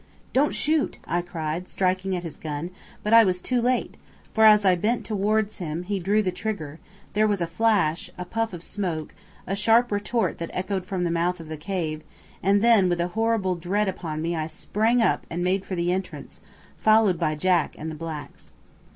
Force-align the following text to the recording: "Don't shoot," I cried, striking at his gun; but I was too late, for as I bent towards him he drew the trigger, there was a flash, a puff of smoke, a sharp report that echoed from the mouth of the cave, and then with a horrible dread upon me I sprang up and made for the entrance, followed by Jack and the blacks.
"Don't 0.33 0.55
shoot," 0.55 0.97
I 1.05 1.21
cried, 1.21 1.69
striking 1.69 2.15
at 2.15 2.23
his 2.23 2.39
gun; 2.39 2.71
but 3.03 3.13
I 3.13 3.23
was 3.23 3.39
too 3.39 3.61
late, 3.61 3.97
for 4.33 4.45
as 4.45 4.65
I 4.65 4.73
bent 4.73 5.05
towards 5.05 5.59
him 5.59 5.83
he 5.83 5.99
drew 5.99 6.23
the 6.23 6.31
trigger, 6.31 6.79
there 7.13 7.27
was 7.27 7.39
a 7.39 7.45
flash, 7.45 8.09
a 8.17 8.25
puff 8.25 8.51
of 8.51 8.63
smoke, 8.63 9.13
a 9.45 9.55
sharp 9.55 9.91
report 9.91 10.39
that 10.39 10.49
echoed 10.55 10.87
from 10.87 11.03
the 11.03 11.11
mouth 11.11 11.39
of 11.39 11.49
the 11.49 11.55
cave, 11.55 12.01
and 12.41 12.63
then 12.63 12.89
with 12.89 12.99
a 12.99 13.09
horrible 13.09 13.53
dread 13.55 13.87
upon 13.87 14.23
me 14.23 14.35
I 14.35 14.47
sprang 14.47 15.03
up 15.03 15.27
and 15.29 15.43
made 15.43 15.65
for 15.65 15.75
the 15.75 15.91
entrance, 15.91 16.41
followed 16.79 17.19
by 17.19 17.35
Jack 17.35 17.75
and 17.77 17.91
the 17.91 17.95
blacks. 17.95 18.49